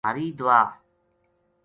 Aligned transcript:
مھاری 0.03 0.27
دُعا 0.37 0.61